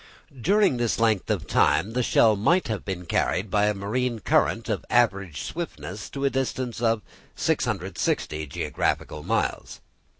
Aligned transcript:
During 0.41 0.77
this 0.77 0.97
length 0.99 1.29
of 1.29 1.45
time 1.45 1.91
the 1.93 2.01
shell 2.01 2.35
might 2.35 2.69
have 2.69 2.83
been 2.83 3.05
carried 3.05 3.51
by 3.51 3.67
a 3.67 3.75
marine 3.75 4.17
country 4.17 4.73
of 4.73 4.83
average 4.89 5.41
swiftness 5.41 6.09
to 6.09 6.25
a 6.25 6.29
distance 6.31 6.81
of 6.81 7.03
660 7.35 8.47
geographical 8.47 9.21
miles. 9.21 9.79